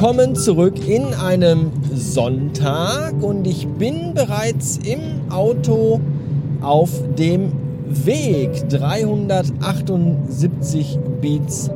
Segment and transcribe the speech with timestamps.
[0.00, 6.00] willkommen zurück in einem Sonntag und ich bin bereits im Auto
[6.60, 7.50] auf dem
[7.84, 8.68] Weg.
[8.68, 11.72] 378 Beats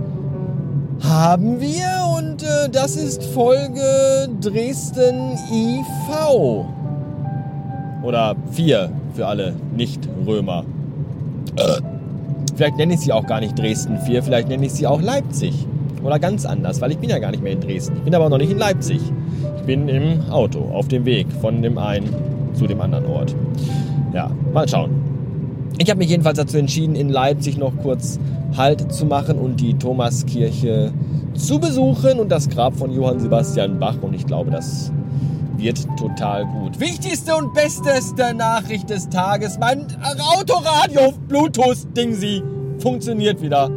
[1.01, 5.85] haben wir und äh, das ist Folge Dresden IV.
[8.05, 10.65] Oder 4 für alle Nicht-Römer.
[11.57, 11.81] Äh,
[12.55, 15.67] vielleicht nenne ich sie auch gar nicht Dresden 4, vielleicht nenne ich sie auch Leipzig.
[16.03, 17.97] Oder ganz anders, weil ich bin ja gar nicht mehr in Dresden.
[17.97, 19.01] Ich bin aber auch noch nicht in Leipzig.
[19.59, 22.09] Ich bin im Auto, auf dem Weg von dem einen
[22.55, 23.35] zu dem anderen Ort.
[24.13, 24.91] Ja, mal schauen.
[25.79, 28.19] Ich habe mich jedenfalls dazu entschieden, in Leipzig noch kurz
[28.57, 30.93] Halt zu machen und die Thomaskirche
[31.35, 33.97] zu besuchen und das Grab von Johann Sebastian Bach.
[34.03, 34.93] Und ich glaube, das
[35.57, 36.79] wird total gut.
[36.79, 39.87] Wichtigste und besteste Nachricht des Tages: Mein
[40.37, 42.43] Autoradio Bluetooth-Ding
[42.79, 43.71] funktioniert wieder.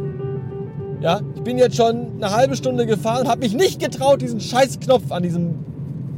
[1.00, 5.12] Ja, bin jetzt schon eine halbe Stunde gefahren und habe mich nicht getraut, diesen Scheißknopf
[5.12, 5.54] an diesem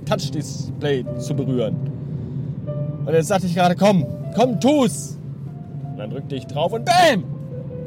[0.07, 1.77] Touch-Display zu berühren.
[3.05, 5.19] Und jetzt dachte ich gerade, komm, komm, tu's.
[5.91, 7.25] Und dann drückte ich drauf und BÄM!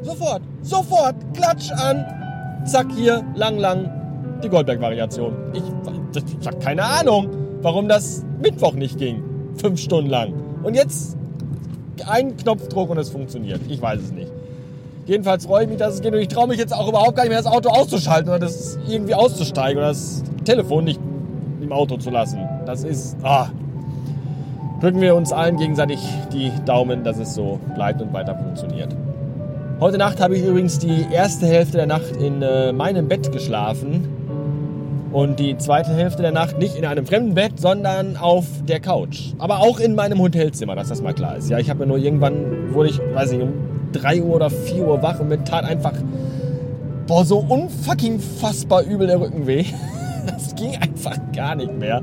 [0.02, 2.04] Sofort, sofort, klatsch an.
[2.64, 3.90] Zack, hier, lang, lang,
[4.44, 5.32] die Goldberg-Variation.
[5.52, 5.62] Ich,
[6.40, 7.28] ich habe keine Ahnung,
[7.60, 9.20] warum das Mittwoch nicht ging.
[9.56, 10.32] Fünf Stunden lang.
[10.62, 11.16] Und jetzt
[12.06, 13.60] ein Knopfdruck und es funktioniert.
[13.68, 14.30] Ich weiß es nicht.
[15.04, 16.12] Jedenfalls freue ich mich, dass es geht.
[16.12, 18.78] Und ich traue mich jetzt auch überhaupt gar nicht mehr, das Auto auszuschalten oder das
[18.86, 21.00] irgendwie auszusteigen oder das Telefon nicht
[21.60, 22.38] im Auto zu lassen.
[22.66, 23.16] Das ist.
[23.22, 23.48] Ah.
[24.80, 26.00] Drücken wir uns allen gegenseitig
[26.32, 28.94] die Daumen, dass es so bleibt und weiter funktioniert.
[29.78, 34.08] Heute Nacht habe ich übrigens die erste Hälfte der Nacht in äh, meinem Bett geschlafen.
[35.12, 39.34] Und die zweite Hälfte der Nacht nicht in einem fremden Bett, sondern auf der Couch.
[39.38, 41.50] Aber auch in meinem Hotelzimmer, dass das mal klar ist.
[41.50, 43.52] Ja, ich habe mir nur irgendwann, wurde ich, weiß nicht, um
[43.92, 45.92] 3 Uhr oder 4 Uhr wach und mir tat einfach,
[47.06, 49.64] boah, so unfucking fassbar übel der Rücken weh.
[50.24, 52.00] Das ging einfach gar nicht mehr.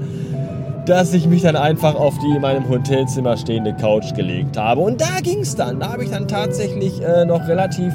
[0.86, 4.82] Dass ich mich dann einfach auf die in meinem Hotelzimmer stehende Couch gelegt habe.
[4.82, 5.80] Und da ging es dann.
[5.80, 7.94] Da habe ich dann tatsächlich äh, noch relativ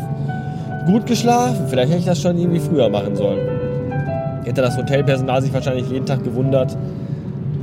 [0.87, 1.67] gut geschlafen.
[1.69, 3.41] Vielleicht hätte ich das schon irgendwie früher machen sollen.
[4.45, 6.77] Hätte das Hotelpersonal sich wahrscheinlich jeden Tag gewundert,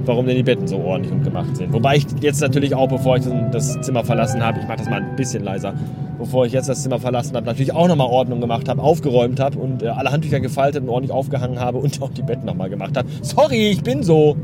[0.06, 1.74] warum denn die Betten so ordentlich und gemacht sind.
[1.74, 5.02] Wobei ich jetzt natürlich auch, bevor ich das Zimmer verlassen habe, ich mache das mal
[5.02, 5.74] ein bisschen leiser,
[6.22, 9.58] bevor ich jetzt das Zimmer verlassen habe, natürlich auch nochmal Ordnung gemacht habe, aufgeräumt habe
[9.58, 12.96] und äh, alle Handtücher gefaltet und ordentlich aufgehangen habe und auch die Betten nochmal gemacht
[12.96, 13.08] habe.
[13.22, 14.38] Sorry, ich bin so.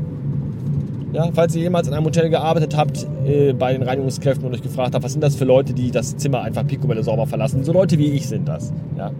[1.12, 4.60] Ja, falls ihr jemals in einem Hotel gearbeitet habt, äh, bei den Reinigungskräften und euch
[4.60, 7.64] gefragt habt, was sind das für Leute, die das Zimmer einfach picobello sauber verlassen?
[7.64, 8.72] So Leute wie ich sind das.
[8.96, 9.12] Ja.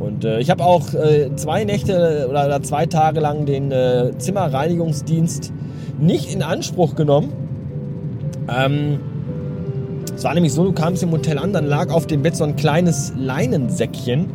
[0.00, 4.10] Und äh, ich habe auch äh, zwei Nächte oder, oder, zwei Tage lang den äh,
[4.18, 5.52] Zimmerreinigungsdienst
[6.00, 7.32] nicht in Anspruch genommen.
[8.48, 8.98] Ähm,
[10.20, 12.44] es war nämlich so, du kamst im Hotel an, dann lag auf dem Bett so
[12.44, 14.26] ein kleines Leinensäckchen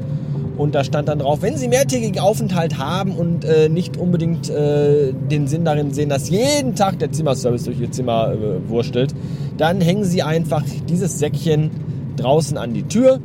[0.58, 5.14] und da stand dann drauf, wenn Sie mehrtägigen Aufenthalt haben und äh, nicht unbedingt äh,
[5.14, 9.14] den Sinn darin sehen, dass jeden Tag der Zimmerservice durch Ihr Zimmer äh, wurstelt,
[9.60, 11.70] dann hängen Sie einfach dieses Säckchen
[12.18, 13.20] draußen an die Tür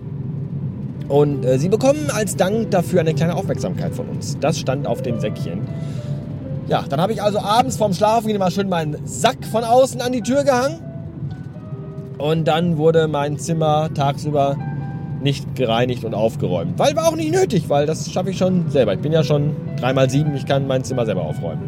[1.08, 4.36] und äh, Sie bekommen als Dank dafür eine kleine Aufmerksamkeit von uns.
[4.38, 5.62] Das stand auf dem Säckchen.
[6.68, 10.12] Ja, dann habe ich also abends vorm Schlafen mal schön meinen Sack von außen an
[10.12, 10.89] die Tür gehangen.
[12.20, 14.56] Und dann wurde mein Zimmer tagsüber
[15.22, 16.78] nicht gereinigt und aufgeräumt.
[16.78, 18.92] Weil war auch nicht nötig, weil das schaffe ich schon selber.
[18.94, 21.62] Ich bin ja schon dreimal sieben, ich kann mein Zimmer selber aufräumen.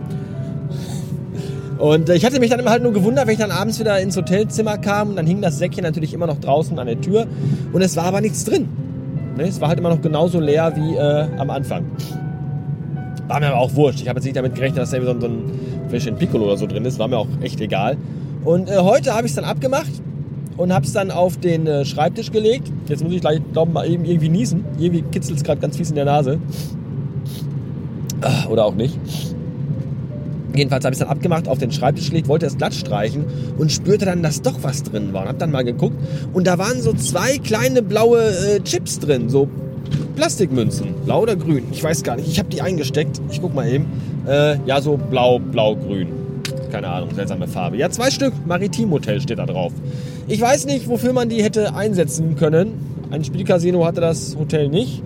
[1.79, 4.17] Und äh, ich hatte mich dann halt nur gewundert, wenn ich dann abends wieder ins
[4.17, 7.27] Hotelzimmer kam und dann hing das Säckchen natürlich immer noch draußen an der Tür
[7.73, 8.69] und es war aber nichts drin.
[9.37, 11.87] Ne, es war halt immer noch genauso leer wie äh, am Anfang.
[13.27, 14.03] War mir aber auch wurscht.
[14.03, 15.51] Ich habe jetzt nicht damit gerechnet, dass da so, so ein
[15.89, 16.99] Fläschchen Piccolo oder so drin ist.
[16.99, 17.97] War mir auch echt egal.
[18.45, 19.91] Und äh, heute habe ich es dann abgemacht
[20.57, 22.71] und habe es dann auf den äh, Schreibtisch gelegt.
[22.89, 24.65] Jetzt muss ich gleich, glaube mal eben irgendwie niesen.
[24.79, 26.39] Irgendwie kitzelt es gerade ganz fies in der Nase.
[28.21, 28.99] Ah, oder auch nicht.
[30.55, 33.25] Jedenfalls habe ich es dann abgemacht, auf den Schreibtisch gelegt, wollte es glatt streichen
[33.59, 35.23] und spürte dann, dass doch was drin war.
[35.23, 35.97] Und habe dann mal geguckt
[36.33, 39.49] und da waren so zwei kleine blaue äh, Chips drin, so
[40.17, 42.29] Plastikmünzen, blau oder grün, ich weiß gar nicht.
[42.29, 43.21] Ich habe die eingesteckt.
[43.31, 43.87] Ich guck mal eben.
[44.27, 46.09] Äh, ja, so blau, blau, grün.
[46.71, 47.77] Keine Ahnung, seltsame Farbe.
[47.77, 48.33] Ja, zwei Stück.
[48.47, 49.73] Maritim Hotel steht da drauf.
[50.29, 52.75] Ich weiß nicht, wofür man die hätte einsetzen können.
[53.11, 55.03] Ein Spielcasino hatte das Hotel nicht.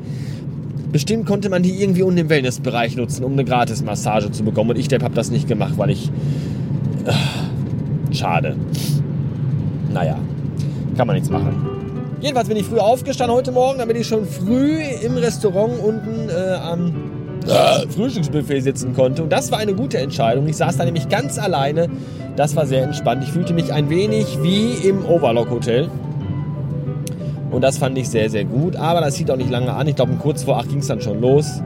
[0.92, 4.70] Bestimmt konnte man die irgendwie unten im Wellnessbereich nutzen, um eine Gratis-Massage zu bekommen.
[4.70, 6.10] Und ich, Depp, habe das nicht gemacht, weil ich...
[7.04, 8.56] Äh, schade.
[9.92, 10.18] Naja,
[10.96, 11.76] kann man nichts machen.
[12.20, 16.54] Jedenfalls bin ich früh aufgestanden heute Morgen, damit ich schon früh im Restaurant unten äh,
[16.54, 16.92] am
[17.48, 19.22] äh, Frühstücksbuffet sitzen konnte.
[19.22, 20.46] Und das war eine gute Entscheidung.
[20.48, 21.88] Ich saß da nämlich ganz alleine.
[22.36, 23.24] Das war sehr entspannt.
[23.24, 25.88] Ich fühlte mich ein wenig wie im Overlock Hotel.
[27.50, 28.76] Und das fand ich sehr, sehr gut.
[28.76, 29.86] Aber das hielt auch nicht lange an.
[29.86, 31.62] Ich glaube, kurz vor acht ging es dann schon los.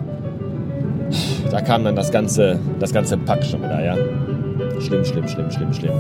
[1.50, 3.96] da kam dann das ganze, das ganze Pack schon wieder, ja.
[4.80, 5.92] Schlimm, schlimm, schlimm, schlimm, schlimm.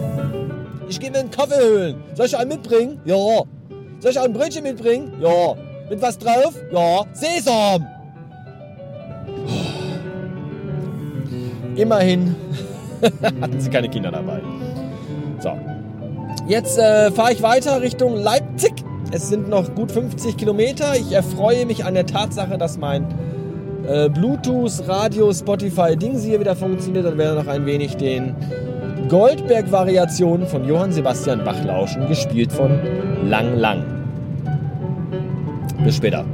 [0.88, 1.96] Ich gehe mir einen Kaffee holen.
[2.14, 3.00] Soll ich einen mitbringen?
[3.04, 3.42] Ja.
[4.00, 5.12] Soll ich auch ein Brötchen mitbringen?
[5.20, 5.54] Ja.
[5.88, 6.54] Mit was drauf?
[6.72, 7.04] Ja.
[7.12, 7.86] Sesam.
[11.76, 12.34] Immerhin
[13.40, 14.40] hatten sie keine Kinder dabei.
[15.40, 15.52] So.
[16.46, 18.72] Jetzt äh, fahre ich weiter Richtung Leipzig.
[19.12, 20.94] Es sind noch gut 50 Kilometer.
[20.96, 23.06] Ich erfreue mich an der Tatsache, dass mein
[23.86, 27.06] äh, Bluetooth, Radio, Spotify Dings hier wieder funktioniert.
[27.06, 28.34] Dann werde ich noch ein wenig den
[29.08, 32.78] Goldberg-Variationen von Johann Sebastian Bach lauschen, gespielt von
[33.28, 33.84] Lang Lang.
[35.82, 36.24] Bis später.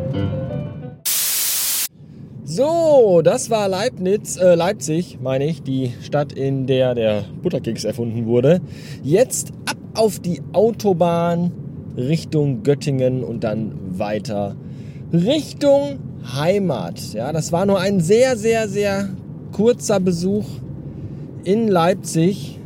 [2.57, 8.25] So, das war Leibniz, äh, Leipzig, meine ich, die Stadt, in der der Butterkeks erfunden
[8.25, 8.63] wurde.
[9.03, 11.53] Jetzt ab auf die Autobahn
[11.99, 14.57] Richtung Göttingen und dann weiter
[15.13, 15.99] Richtung
[16.35, 17.13] Heimat.
[17.13, 19.11] Ja, das war nur ein sehr, sehr, sehr
[19.53, 20.47] kurzer Besuch
[21.45, 22.59] in Leipzig.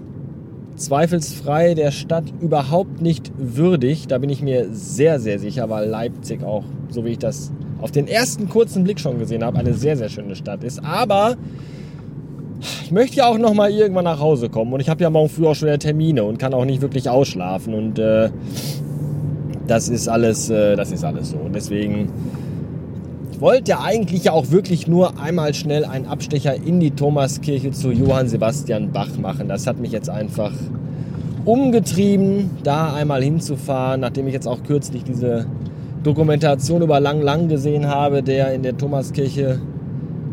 [0.76, 4.06] Zweifelsfrei der Stadt überhaupt nicht würdig.
[4.06, 7.90] Da bin ich mir sehr, sehr sicher, weil Leipzig auch, so wie ich das auf
[7.90, 10.84] den ersten kurzen Blick schon gesehen habe, eine sehr, sehr schöne Stadt ist.
[10.84, 11.36] Aber
[12.82, 15.28] ich möchte ja auch noch mal irgendwann nach Hause kommen und ich habe ja morgen
[15.28, 18.30] früh auch schon wieder Termine und kann auch nicht wirklich ausschlafen und äh,
[19.66, 22.10] das ist alles, äh, das ist alles so und deswegen
[23.32, 27.70] ich wollte ja eigentlich ja auch wirklich nur einmal schnell einen Abstecher in die Thomaskirche
[27.70, 29.48] zu Johann Sebastian Bach machen.
[29.48, 30.52] Das hat mich jetzt einfach
[31.46, 35.46] umgetrieben, da einmal hinzufahren, nachdem ich jetzt auch kürzlich diese
[36.02, 39.61] Dokumentation über Lang Lang gesehen habe, der in der Thomaskirche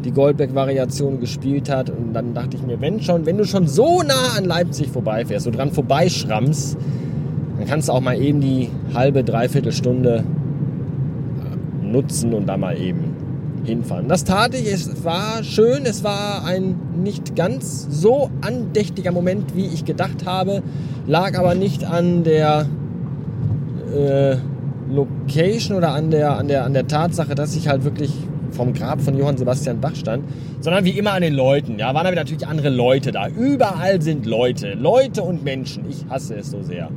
[0.06, 1.90] die Goldberg-Variation gespielt hat.
[1.90, 5.46] Und dann dachte ich mir, wenn schon, wenn du schon so nah an Leipzig vorbeifährst,
[5.46, 6.78] so dran vorbeischrammst,
[7.58, 12.80] dann kannst du auch mal eben die halbe, dreiviertel Stunde äh, nutzen und da mal
[12.80, 13.16] eben
[13.66, 14.08] hinfahren.
[14.08, 19.66] Das tat ich, es war schön, es war ein nicht ganz so andächtiger Moment, wie
[19.66, 20.64] ich gedacht habe,
[21.06, 22.68] lag aber nicht an der
[23.94, 24.38] äh,
[24.90, 28.12] Location oder an der, an, der, an der Tatsache, dass ich halt wirklich
[28.52, 30.24] vom Grab von Johann Sebastian Bach stand,
[30.62, 31.78] sondern wie immer an den Leuten.
[31.78, 33.28] Ja, waren aber natürlich andere Leute da.
[33.28, 34.74] Überall sind Leute.
[34.74, 35.84] Leute und Menschen.
[35.90, 36.90] Ich hasse es so sehr.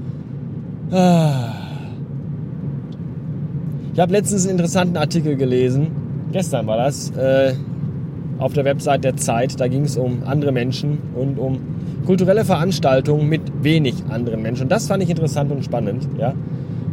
[3.92, 5.88] Ich habe letztens einen interessanten Artikel gelesen.
[6.32, 7.10] Gestern war das.
[7.10, 7.54] Äh,
[8.38, 9.60] auf der Website der Zeit.
[9.60, 11.58] Da ging es um andere Menschen und um
[12.06, 14.62] kulturelle Veranstaltungen mit wenig anderen Menschen.
[14.62, 16.08] Und das fand ich interessant und spannend.
[16.18, 16.34] Ja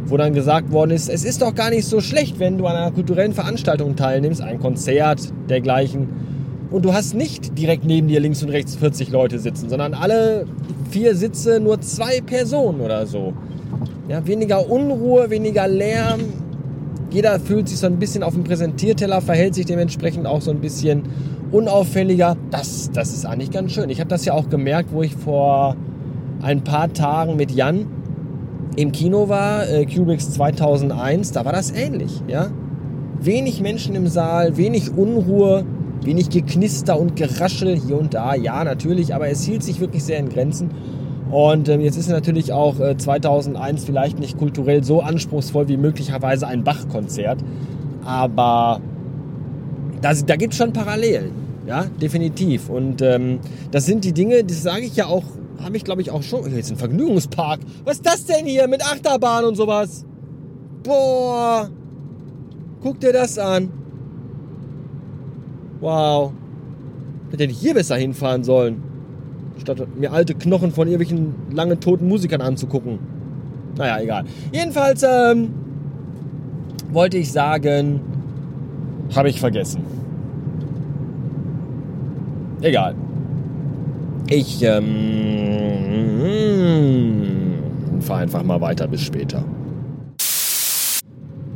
[0.08, 2.76] wo dann gesagt worden ist, es ist doch gar nicht so schlecht, wenn du an
[2.76, 6.08] einer kulturellen Veranstaltung teilnimmst, ein Konzert dergleichen,
[6.70, 10.46] und du hast nicht direkt neben dir links und rechts 40 Leute sitzen, sondern alle
[10.90, 13.32] vier Sitze nur zwei Personen oder so.
[14.08, 16.20] Ja, weniger Unruhe, weniger Lärm.
[17.10, 20.60] Jeder fühlt sich so ein bisschen auf dem Präsentierteller, verhält sich dementsprechend auch so ein
[20.60, 21.04] bisschen
[21.52, 22.36] unauffälliger.
[22.50, 23.88] Das, das ist eigentlich ganz schön.
[23.88, 25.74] Ich habe das ja auch gemerkt, wo ich vor
[26.42, 27.86] ein paar Tagen mit Jan
[28.78, 32.22] im Kino war, äh, Kubricks 2001, da war das ähnlich.
[32.28, 32.52] Ja?
[33.20, 35.64] Wenig Menschen im Saal, wenig Unruhe,
[36.04, 38.36] wenig Geknister und Geraschel hier und da.
[38.36, 40.70] Ja, natürlich, aber es hielt sich wirklich sehr in Grenzen.
[41.28, 46.46] Und ähm, jetzt ist natürlich auch äh, 2001 vielleicht nicht kulturell so anspruchsvoll wie möglicherweise
[46.46, 47.40] ein Bach-Konzert.
[48.04, 48.80] Aber
[50.00, 51.32] das, da gibt es schon Parallelen.
[51.66, 52.70] Ja, definitiv.
[52.70, 53.40] Und ähm,
[53.72, 55.24] das sind die Dinge, das sage ich ja auch
[55.62, 56.54] habe ich, glaube ich, auch schon.
[56.54, 57.60] Jetzt ein Vergnügungspark.
[57.84, 60.04] Was ist das denn hier mit Achterbahn und sowas?
[60.82, 61.68] Boah.
[62.80, 63.70] Guck dir das an.
[65.80, 66.32] Wow.
[67.30, 68.82] Hätte ich hier besser hinfahren sollen.
[69.58, 72.98] Statt mir alte Knochen von irgendwelchen lange toten Musikern anzugucken.
[73.76, 74.24] Naja, egal.
[74.52, 75.52] Jedenfalls ähm,
[76.90, 78.00] wollte ich sagen,
[79.14, 79.82] habe ich vergessen.
[82.60, 82.94] Egal.
[84.28, 85.27] Ich ähm,
[88.18, 89.44] einfach mal weiter bis später.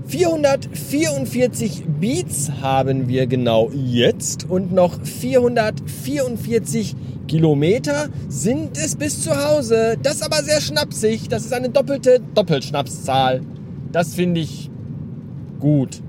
[0.06, 6.94] 444 Beats haben wir genau jetzt und noch 444
[7.28, 9.96] Kilometer sind es bis zu Hause.
[10.02, 11.30] Das aber sehr schnapsig.
[11.30, 13.40] Das ist eine doppelte Doppelschnapszahl.
[13.90, 14.70] Das finde ich
[15.60, 16.02] gut.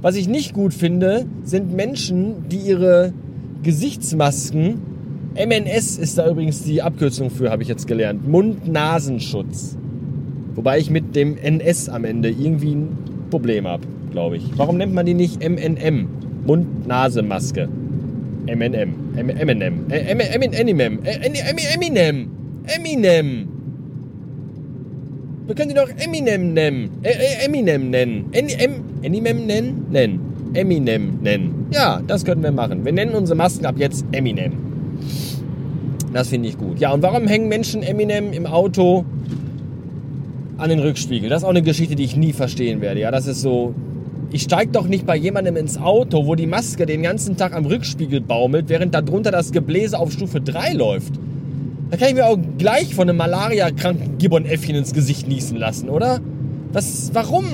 [0.00, 3.12] Was ich nicht gut finde, sind Menschen, die ihre
[3.64, 4.95] Gesichtsmasken
[5.36, 8.26] MNS ist da übrigens die Abkürzung für, habe ich jetzt gelernt.
[8.26, 9.76] Mund-Nasenschutz.
[10.54, 12.88] Wobei ich mit dem NS am Ende irgendwie ein
[13.30, 14.44] Problem habe, glaube ich.
[14.56, 16.08] Warum nennt man die nicht MNM?
[16.46, 17.68] Mund-Nase-Maske.
[18.46, 18.94] MNM.
[19.16, 19.86] Eminem.
[19.90, 21.00] Eminem.
[21.04, 22.30] Eminem.
[22.66, 23.48] Eminem.
[25.46, 26.90] Wir können die doch Eminem nennen.
[27.44, 28.32] Eminem nennen.
[28.32, 29.86] Eminem nennen?
[29.90, 30.20] Nennen.
[30.54, 31.66] Eminem nennen.
[31.72, 32.84] Ja, das könnten wir machen.
[32.84, 34.52] Wir nennen unsere Masken ab jetzt Eminem.
[36.16, 36.80] Das finde ich gut.
[36.80, 39.04] Ja, und warum hängen Menschen Eminem im Auto
[40.56, 41.28] an den Rückspiegel?
[41.28, 43.00] Das ist auch eine Geschichte, die ich nie verstehen werde.
[43.00, 43.74] Ja, das ist so.
[44.32, 47.66] Ich steige doch nicht bei jemandem ins Auto, wo die Maske den ganzen Tag am
[47.66, 51.12] Rückspiegel baumelt, während darunter das Gebläse auf Stufe 3 läuft.
[51.90, 56.20] Da kann ich mir auch gleich von einem Malaria-kranken Gibbon-Äffchen ins Gesicht niesen lassen, oder?
[56.72, 57.44] Was, warum?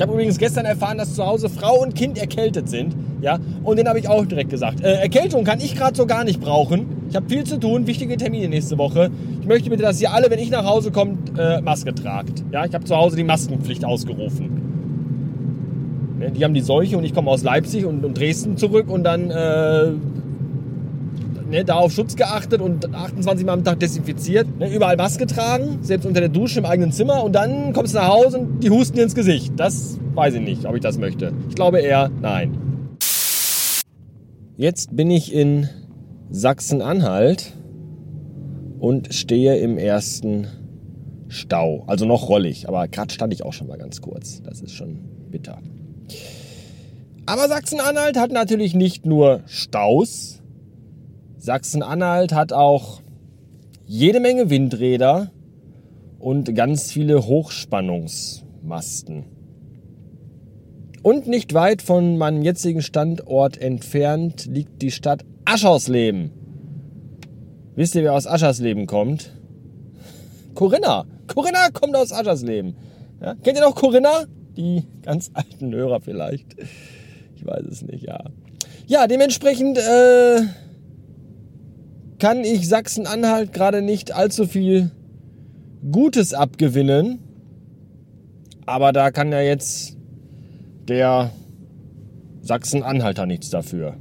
[0.00, 2.96] Ich habe übrigens gestern erfahren, dass zu Hause Frau und Kind erkältet sind.
[3.20, 4.80] Ja, und den habe ich auch direkt gesagt.
[4.80, 6.86] Äh, Erkältung kann ich gerade so gar nicht brauchen.
[7.10, 9.10] Ich habe viel zu tun, wichtige Termine nächste Woche.
[9.42, 12.42] Ich möchte bitte, dass ihr alle, wenn ich nach Hause kommt, äh, Maske tragt.
[12.50, 14.70] Ja, ich habe zu Hause die Maskenpflicht ausgerufen.
[16.18, 19.04] Ne, die haben die Seuche und ich komme aus Leipzig und, und Dresden zurück und
[19.04, 19.88] dann äh,
[21.50, 25.78] ne, da auf Schutz geachtet und 28 Mal am Tag desinfiziert, ne, überall Maske tragen,
[25.82, 28.70] selbst unter der Dusche im eigenen Zimmer und dann kommst du nach Hause und die
[28.70, 29.52] husten dir ins Gesicht.
[29.56, 31.32] Das weiß ich nicht, ob ich das möchte.
[31.48, 32.56] Ich glaube eher nein.
[34.56, 35.68] Jetzt bin ich in
[36.30, 37.54] Sachsen-Anhalt
[38.78, 40.46] und stehe im ersten
[41.28, 41.84] Stau.
[41.86, 44.42] Also noch rollig, aber gerade stand ich auch schon mal ganz kurz.
[44.42, 44.98] Das ist schon
[45.30, 45.58] bitter.
[47.26, 50.39] Aber Sachsen-Anhalt hat natürlich nicht nur Staus,
[51.40, 53.00] Sachsen-Anhalt hat auch
[53.86, 55.30] jede Menge Windräder
[56.18, 59.24] und ganz viele Hochspannungsmasten.
[61.02, 66.30] Und nicht weit von meinem jetzigen Standort entfernt liegt die Stadt Aschersleben.
[67.74, 69.34] Wisst ihr, wer aus Aschersleben kommt?
[70.54, 71.06] Corinna.
[71.26, 72.76] Corinna kommt aus Aschersleben.
[73.22, 73.34] Ja?
[73.36, 74.26] Kennt ihr noch Corinna?
[74.58, 76.54] Die ganz alten Hörer vielleicht.
[77.34, 78.24] Ich weiß es nicht, ja.
[78.86, 80.42] Ja, dementsprechend äh,
[82.20, 84.90] kann ich Sachsen-Anhalt gerade nicht allzu viel
[85.90, 87.18] Gutes abgewinnen.
[88.66, 89.96] Aber da kann ja jetzt
[90.86, 91.32] der
[92.42, 93.96] Sachsen-Anhalter nichts dafür.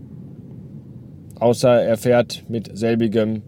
[1.40, 3.42] Außer er fährt mit selbigem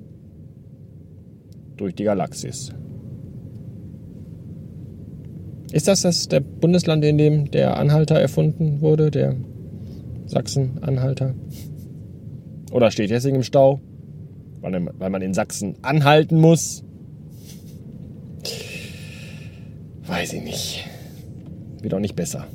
[1.75, 2.73] durch die Galaxis.
[5.71, 9.35] Ist das das der Bundesland, in dem der Anhalter erfunden wurde, der
[10.25, 11.33] Sachsen-Anhalter?
[12.71, 13.81] Oder steht Hessing im Stau?
[14.61, 16.83] Weil man in Sachsen anhalten muss.
[20.05, 20.85] Weiß ich nicht.
[21.81, 22.47] Wird auch nicht besser.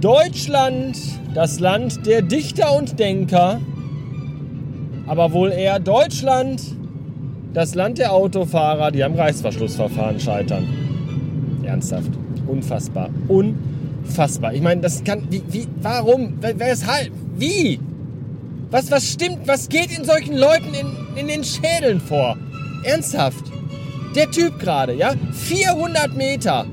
[0.00, 0.98] Deutschland,
[1.34, 3.60] das Land der Dichter und Denker,
[5.06, 6.62] aber wohl eher Deutschland,
[7.54, 10.66] das Land der Autofahrer, die am Reißverschlussverfahren scheitern.
[11.62, 12.10] Ernsthaft.
[12.46, 13.08] Unfassbar.
[13.28, 14.52] Unfassbar.
[14.52, 15.26] Ich meine, das kann.
[15.30, 16.34] Wie, wie, warum?
[16.40, 17.12] Weshalb?
[17.36, 17.80] Wie?
[18.70, 19.46] Was, was stimmt?
[19.46, 22.36] Was geht in solchen Leuten in, in den Schädeln vor?
[22.84, 23.44] Ernsthaft.
[24.14, 25.14] Der Typ gerade, ja?
[25.32, 26.66] 400 Meter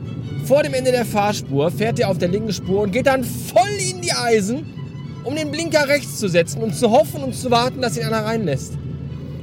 [0.45, 3.69] vor dem Ende der Fahrspur fährt er auf der linken Spur und geht dann voll
[3.89, 4.65] in die Eisen,
[5.23, 8.25] um den Blinker rechts zu setzen und zu hoffen und zu warten, dass ihn einer
[8.25, 8.73] reinlässt.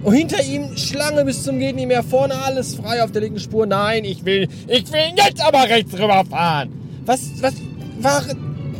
[0.04, 2.04] Und hinter ihm Schlange bis zum geht nicht mehr.
[2.04, 3.66] Vorne alles frei auf der linken Spur.
[3.66, 6.70] Nein, ich will, ich will jetzt aber rechts rüberfahren.
[7.04, 7.54] Was, was,
[8.00, 8.22] war,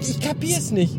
[0.00, 0.96] ich kapier's nicht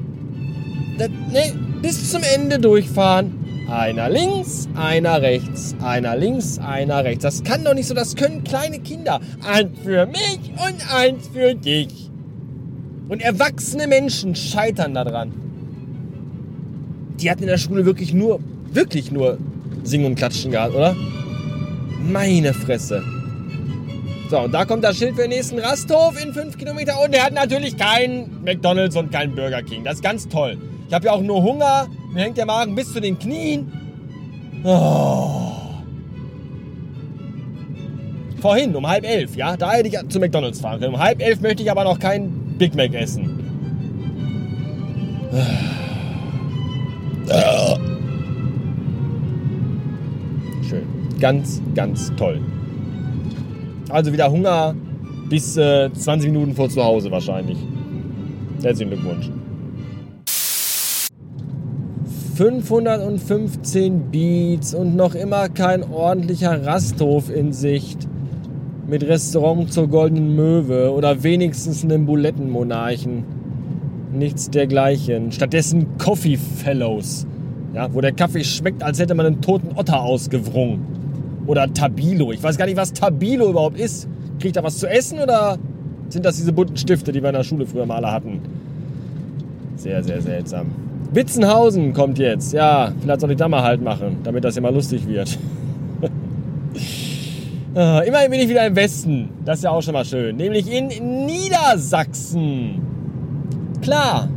[1.08, 3.34] ne, bis zum Ende durchfahren.
[3.70, 7.22] Einer links, einer rechts, einer links, einer rechts.
[7.22, 9.20] Das kann doch nicht so, das können kleine Kinder.
[9.48, 12.10] Eins für mich und eins für dich.
[13.10, 15.32] Und erwachsene Menschen scheitern daran.
[17.20, 18.40] Die hatten in der Schule wirklich nur,
[18.72, 19.38] wirklich nur
[19.84, 20.96] Singen und Klatschen gehabt, oder?
[22.12, 23.04] Meine Fresse.
[24.30, 27.04] So, und da kommt das Schild für den nächsten Rasthof in 5 Kilometer.
[27.04, 29.84] Und der hat natürlich keinen McDonalds und keinen Burger King.
[29.84, 30.58] Das ist ganz toll.
[30.90, 31.88] Ich habe ja auch nur Hunger.
[32.12, 33.72] Mir hängt der Magen bis zu den Knien.
[34.64, 35.52] Oh.
[38.42, 40.96] Vorhin um halb elf, ja, da hätte ich zu McDonalds fahren können.
[40.96, 43.30] Um halb elf möchte ich aber noch kein Big Mac essen.
[50.68, 50.88] Schön.
[51.20, 52.42] Ganz, ganz toll.
[53.90, 54.74] Also wieder Hunger
[55.30, 57.60] bis äh, 20 Minuten vor zu Hause wahrscheinlich.
[58.64, 59.30] Herzlichen Glückwunsch.
[62.40, 68.08] 515 Beats und noch immer kein ordentlicher Rasthof in Sicht.
[68.88, 73.26] Mit Restaurant zur Goldenen Möwe oder wenigstens einem Bulettenmonarchen.
[74.14, 75.34] Nichts dergleichen.
[75.34, 77.28] Stattdessen Coffee Fellows.
[77.74, 81.44] Ja, wo der Kaffee schmeckt, als hätte man einen toten Otter ausgewrungen.
[81.46, 82.32] Oder Tabilo.
[82.32, 84.08] Ich weiß gar nicht, was Tabilo überhaupt ist.
[84.40, 85.58] Kriegt da was zu essen oder
[86.08, 88.40] sind das diese bunten Stifte, die wir in der Schule früher mal alle hatten?
[89.76, 90.68] Sehr, sehr seltsam.
[91.12, 92.54] Witzenhausen kommt jetzt.
[92.54, 95.40] Ja, vielleicht soll ich da mal halt machen, damit das immer lustig wird.
[97.76, 99.30] Äh, immerhin bin ich wieder im Westen.
[99.44, 100.36] Das ist ja auch schon mal schön.
[100.36, 102.82] Nämlich in Niedersachsen.
[103.82, 104.30] Klar,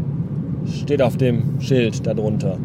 [0.66, 2.56] steht auf dem Schild darunter.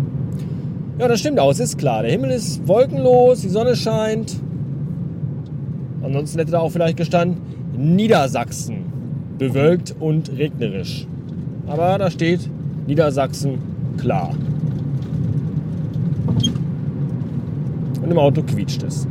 [0.99, 2.01] Ja, das stimmt auch, es ist klar.
[2.03, 4.37] Der Himmel ist wolkenlos, die Sonne scheint.
[6.01, 7.41] Ansonsten hätte da auch vielleicht gestanden
[7.75, 8.85] Niedersachsen.
[9.37, 11.05] Bewölkt und regnerisch.
[11.67, 12.49] Aber da steht
[12.87, 14.33] Niedersachsen klar.
[18.01, 19.07] Und im Auto quietscht es.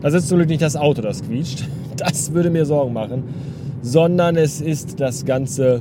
[0.00, 1.68] Das ist zum Glück nicht das Auto, das quietscht.
[1.96, 3.22] Das würde mir Sorgen machen.
[3.80, 5.80] Sondern es ist das ganze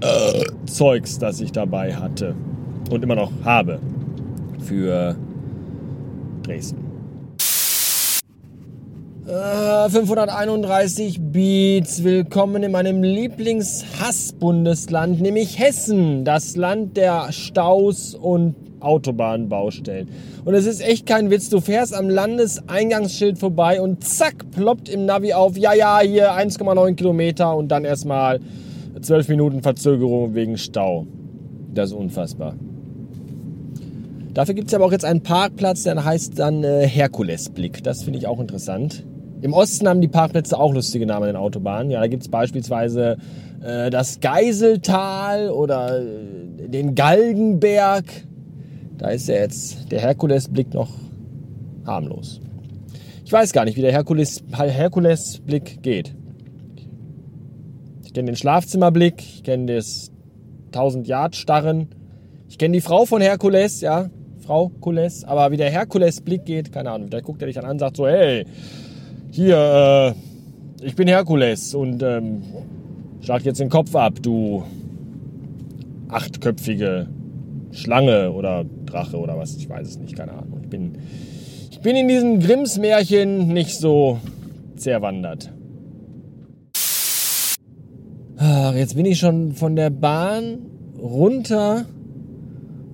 [0.00, 2.34] äh, Zeugs, das ich dabei hatte
[2.90, 3.78] und immer noch habe
[4.58, 5.16] für
[6.42, 6.91] Dresden.
[9.24, 12.02] Äh, 531 Beats.
[12.02, 20.08] Willkommen in meinem Lieblingshassbundesland, nämlich Hessen, das Land der Staus und Autobahnbaustellen.
[20.44, 25.06] Und es ist echt kein Witz, du fährst am Landeseingangsschild vorbei und zack, ploppt im
[25.06, 28.40] Navi auf, ja, ja, hier 1,9 Kilometer und dann erstmal
[29.00, 31.06] 12 Minuten Verzögerung wegen Stau.
[31.72, 32.56] Das ist unfassbar.
[34.34, 37.84] Dafür gibt es aber auch jetzt einen Parkplatz, der heißt dann äh, Herkulesblick.
[37.84, 39.04] Das finde ich auch interessant.
[39.42, 41.90] Im Osten haben die Parkplätze auch lustige Namen in den Autobahnen.
[41.90, 43.18] Ja, da gibt es beispielsweise
[43.60, 48.04] äh, das Geiseltal oder äh, den Galgenberg.
[48.98, 50.90] Da ist ja jetzt der Herkulesblick noch
[51.84, 52.40] harmlos.
[53.24, 56.14] Ich weiß gar nicht, wie der Herkules, Herkulesblick geht.
[58.04, 60.12] Ich kenne den Schlafzimmerblick, ich kenne das
[60.66, 61.88] 1000 Yard Starren.
[62.48, 64.08] Ich kenne die Frau von Herkules, ja,
[64.42, 67.10] Frau Kules, aber wie der Herkules-Blick geht, keine Ahnung.
[67.10, 68.44] Da guckt er dich dann an und sagt so, hey,
[69.32, 70.14] hier,
[70.80, 72.42] äh, ich bin Herkules und ähm,
[73.22, 74.62] schlag jetzt den Kopf ab, du
[76.08, 77.08] achtköpfige
[77.72, 80.60] Schlange oder Drache oder was, ich weiß es nicht, keine Ahnung.
[80.62, 80.98] Ich bin,
[81.70, 84.20] ich bin in diesem Grimms-Märchen nicht so
[84.76, 85.50] zerwandert.
[88.36, 90.58] Ach, jetzt bin ich schon von der Bahn
[91.00, 91.86] runter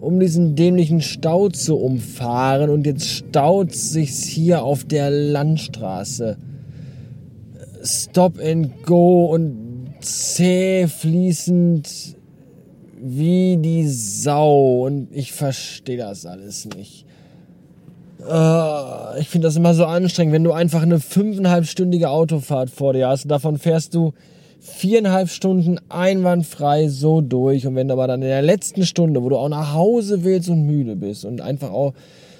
[0.00, 6.37] um diesen dämlichen Stau zu umfahren und jetzt staut sich's hier auf der Landstraße.
[7.82, 12.16] Stop and go und zäh fließend
[13.00, 17.04] wie die Sau und ich verstehe das alles nicht.
[18.20, 23.08] Uh, ich finde das immer so anstrengend, wenn du einfach eine fünfeinhalbstündige Autofahrt vor dir
[23.08, 24.12] hast und davon fährst du
[24.68, 27.66] viereinhalb Stunden einwandfrei so durch.
[27.66, 30.48] Und wenn du aber dann in der letzten Stunde, wo du auch nach Hause willst
[30.48, 31.94] und müde bist und einfach auch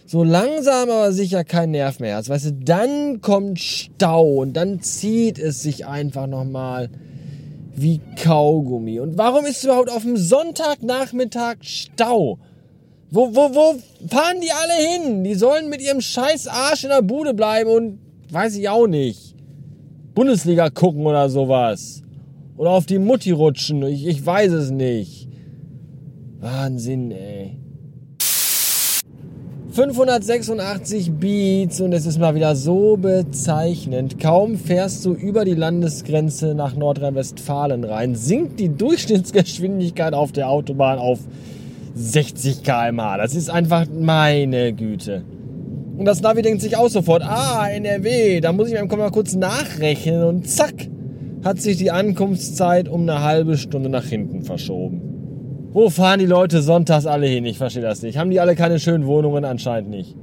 [0.07, 4.81] so langsam aber sicher kein Nerv mehr hast, weißt du, dann kommt Stau und dann
[4.81, 6.89] zieht es sich einfach nochmal
[7.75, 9.01] wie Kaugummi.
[9.01, 12.39] Und warum ist überhaupt auf dem Sonntagnachmittag Stau?
[13.11, 13.75] Wo, wo, wo
[14.09, 15.25] fahren die alle hin?
[15.25, 17.99] Die sollen mit ihrem scheiß Arsch in der Bude bleiben und
[18.31, 19.35] weiß ich auch nicht.
[20.15, 22.03] Bundesliga gucken oder sowas.
[22.59, 23.83] Oder auf die Mutti rutschen.
[23.85, 25.29] Ich, ich weiß es nicht.
[26.41, 27.57] Wahnsinn, ey.
[29.71, 34.19] 586 Beats und es ist mal wieder so bezeichnend.
[34.19, 40.99] Kaum fährst du über die Landesgrenze nach Nordrhein-Westfalen rein, sinkt die Durchschnittsgeschwindigkeit auf der Autobahn
[40.99, 41.21] auf
[41.95, 43.19] 60 km/h.
[43.19, 45.23] Das ist einfach meine Güte.
[45.97, 50.25] Und das Navi denkt sich auch sofort, ah, NRW, da muss ich mal kurz nachrechnen
[50.25, 50.89] und zack,
[51.49, 55.01] hat sich die Ankunftszeit um eine halbe Stunde nach hinten verschoben.
[55.73, 57.47] Wo fahren die Leute sonntags alle hin?
[57.47, 58.19] Ich verstehe das nicht.
[58.19, 59.47] Haben die alle keine schönen Wohnungen?
[59.47, 60.15] Anscheinend nicht.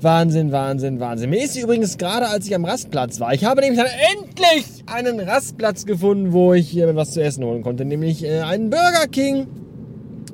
[0.00, 1.30] Wahnsinn, Wahnsinn, Wahnsinn.
[1.30, 5.20] Mir ist übrigens gerade, als ich am Rastplatz war, ich habe nämlich dann endlich einen
[5.20, 9.46] Rastplatz gefunden, wo ich mir was zu essen holen konnte, nämlich äh, einen Burger King.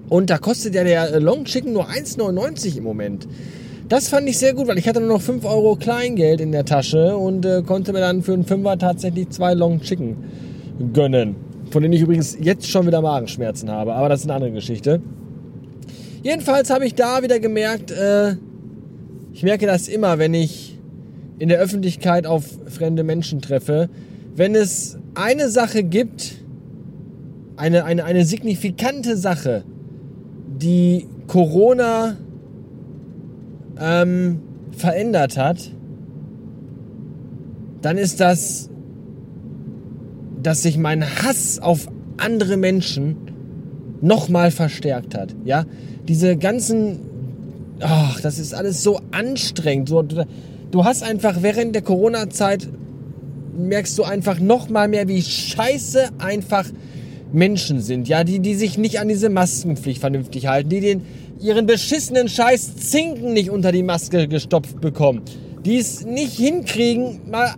[0.09, 3.29] Und da kostet ja der Long Chicken nur 1,99 im Moment.
[3.89, 6.65] Das fand ich sehr gut, weil ich hatte nur noch 5 Euro Kleingeld in der
[6.65, 10.17] Tasche und äh, konnte mir dann für einen Fünfer tatsächlich zwei Long Chicken
[10.93, 11.37] gönnen.
[11.71, 15.01] Von denen ich übrigens jetzt schon wieder Magenschmerzen habe, aber das ist eine andere Geschichte.
[16.25, 18.35] Jedenfalls habe ich da wieder gemerkt, äh,
[19.33, 20.79] ich merke das immer, wenn ich
[21.39, 23.89] in der Öffentlichkeit auf fremde Menschen treffe,
[24.35, 26.39] wenn es eine Sache gibt,
[27.57, 29.63] eine, eine, eine signifikante Sache,
[30.61, 32.17] die Corona
[33.81, 34.41] ähm,
[34.73, 35.71] verändert hat,
[37.83, 38.71] dann ist das,
[40.43, 43.17] dass sich mein Hass auf andere Menschen
[44.01, 45.35] nochmal verstärkt hat.
[45.45, 45.65] Ja,
[46.09, 47.01] diese ganzen,
[47.81, 49.89] ach, das ist alles so anstrengend.
[49.89, 52.69] So, du, hast einfach während der Corona-Zeit
[53.57, 56.67] merkst du einfach nochmal mehr, wie scheiße einfach
[57.33, 61.03] Menschen sind, ja, die, die sich nicht an diese Maskenpflicht vernünftig halten, die den
[61.41, 65.23] ihren beschissenen Scheiß Zinken nicht unter die Maske gestopft bekommen.
[65.65, 67.55] Die es nicht hinkriegen, mal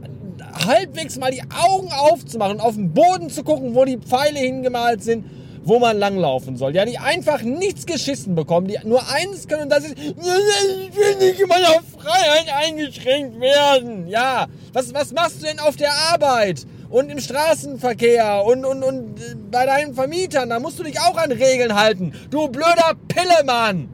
[0.66, 5.24] halbwegs mal die Augen aufzumachen auf den Boden zu gucken, wo die Pfeile hingemalt sind,
[5.64, 6.74] wo man langlaufen soll.
[6.74, 11.16] Ja, die einfach nichts geschissen bekommen, die nur eins können und das ist, ich will
[11.20, 14.08] nicht in meiner Freiheit eingeschränkt werden.
[14.08, 16.66] Ja, was, was machst du denn auf der Arbeit?
[16.90, 21.18] Und im Straßenverkehr und, und, und äh, bei deinen Vermietern, da musst du dich auch
[21.18, 22.14] an Regeln halten.
[22.30, 23.90] Du blöder Pillemann!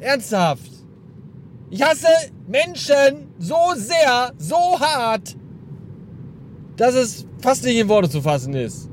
[0.00, 0.70] Ernsthaft.
[1.70, 2.08] Ich hasse
[2.46, 5.36] Menschen so sehr, so hart,
[6.76, 8.88] dass es fast nicht in Worte zu fassen ist.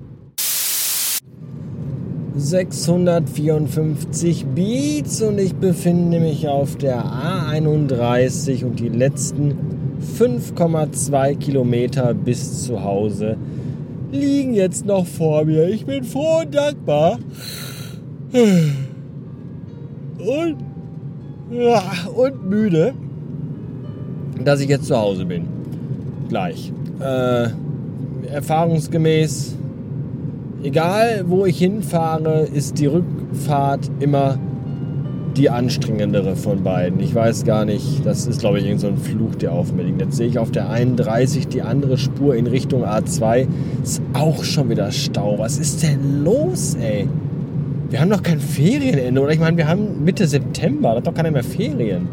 [2.38, 12.64] 654 Beats und ich befinde mich auf der A31 und die letzten 5,2 Kilometer bis
[12.64, 13.38] zu Hause
[14.12, 15.68] liegen jetzt noch vor mir.
[15.68, 17.20] Ich bin froh und dankbar.
[20.20, 20.58] Und,
[22.16, 22.94] und müde,
[24.44, 25.48] dass ich jetzt zu Hause bin.
[26.30, 26.72] Gleich.
[27.00, 27.50] Äh,
[28.28, 29.56] erfahrungsgemäß
[30.66, 34.38] egal wo ich hinfahre, ist die Rückfahrt immer
[35.38, 37.00] die anstrengendere von beiden.
[37.00, 40.02] Ich weiß gar nicht, das ist glaube ich irgendein so Fluch, der auf mir liegt.
[40.02, 43.48] Jetzt sehe ich auf der 31 die andere Spur in Richtung A2.
[43.84, 45.38] Ist auch schon wieder Stau.
[45.38, 47.08] Was ist denn los, ey?
[47.90, 49.32] Wir haben doch kein Ferienende, oder?
[49.32, 52.08] Ich meine, wir haben Mitte September, da hat doch keiner mehr Ferien.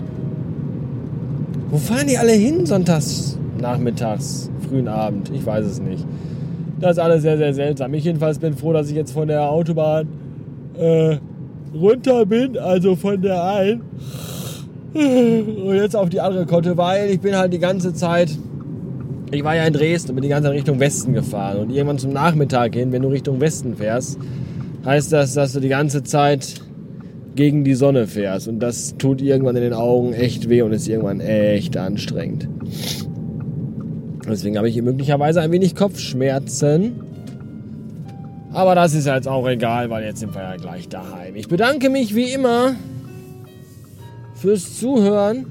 [1.70, 5.30] Wo fahren die alle hin sonntags, nachmittags, frühen Abend?
[5.34, 6.04] Ich weiß es nicht.
[6.78, 7.94] Das ist alles sehr, sehr seltsam.
[7.94, 10.06] Ich jedenfalls bin froh, dass ich jetzt von der Autobahn
[10.76, 11.16] äh,
[11.74, 13.82] runter bin, also von der einen
[14.94, 18.30] und jetzt auf die andere konnte, weil ich bin halt die ganze Zeit,
[19.30, 21.98] ich war ja in Dresden und bin die ganze Zeit Richtung Westen gefahren und irgendwann
[21.98, 24.18] zum Nachmittag hin, wenn du Richtung Westen fährst,
[24.84, 26.60] heißt das, dass du die ganze Zeit
[27.34, 30.86] gegen die Sonne fährst und das tut irgendwann in den Augen echt weh und ist
[30.88, 32.48] irgendwann echt anstrengend.
[34.28, 36.92] Deswegen habe ich hier möglicherweise ein wenig Kopfschmerzen.
[38.52, 41.36] Aber das ist jetzt auch egal, weil jetzt sind wir ja gleich daheim.
[41.36, 42.74] Ich bedanke mich wie immer
[44.34, 45.46] fürs Zuhören.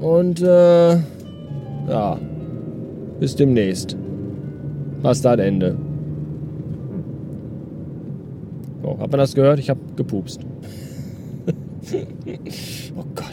[0.00, 2.18] Und äh, ja,
[3.20, 3.96] bis demnächst.
[5.00, 5.76] Bastard Ende.
[8.82, 9.60] Oh, hat man das gehört?
[9.60, 10.40] Ich habe gepupst.
[12.96, 13.31] oh Gott.